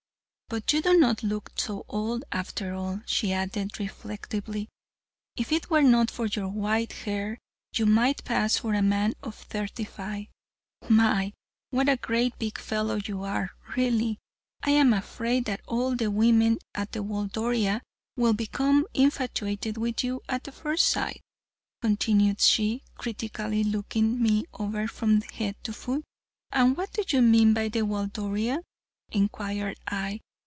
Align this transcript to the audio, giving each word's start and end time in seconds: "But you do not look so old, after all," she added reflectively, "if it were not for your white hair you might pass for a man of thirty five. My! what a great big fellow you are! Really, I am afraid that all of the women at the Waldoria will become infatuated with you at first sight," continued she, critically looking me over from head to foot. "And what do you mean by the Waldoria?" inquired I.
"But 0.53 0.73
you 0.73 0.81
do 0.81 0.97
not 0.99 1.23
look 1.23 1.49
so 1.55 1.85
old, 1.87 2.25
after 2.33 2.73
all," 2.73 2.99
she 3.05 3.31
added 3.31 3.79
reflectively, 3.79 4.67
"if 5.37 5.49
it 5.53 5.69
were 5.69 5.81
not 5.81 6.11
for 6.11 6.25
your 6.25 6.49
white 6.49 6.91
hair 6.91 7.37
you 7.73 7.85
might 7.85 8.25
pass 8.25 8.57
for 8.57 8.73
a 8.73 8.81
man 8.81 9.13
of 9.23 9.33
thirty 9.33 9.85
five. 9.85 10.25
My! 10.89 11.31
what 11.69 11.87
a 11.87 11.95
great 11.95 12.37
big 12.37 12.57
fellow 12.57 12.95
you 12.95 13.23
are! 13.23 13.51
Really, 13.77 14.19
I 14.61 14.71
am 14.71 14.91
afraid 14.91 15.45
that 15.45 15.61
all 15.67 15.93
of 15.93 15.99
the 15.99 16.11
women 16.11 16.57
at 16.75 16.91
the 16.91 16.99
Waldoria 17.01 17.79
will 18.17 18.33
become 18.33 18.85
infatuated 18.93 19.77
with 19.77 20.03
you 20.03 20.19
at 20.27 20.53
first 20.53 20.85
sight," 20.89 21.21
continued 21.81 22.41
she, 22.41 22.83
critically 22.95 23.63
looking 23.63 24.21
me 24.21 24.43
over 24.53 24.89
from 24.89 25.21
head 25.21 25.55
to 25.63 25.71
foot. 25.71 26.03
"And 26.51 26.75
what 26.75 26.91
do 26.91 27.05
you 27.07 27.21
mean 27.21 27.53
by 27.53 27.69
the 27.69 27.83
Waldoria?" 27.85 28.59
inquired 29.13 29.77
I. 29.87 30.19